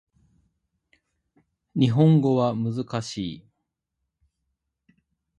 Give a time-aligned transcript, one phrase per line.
[1.75, 3.45] 日本語は難しい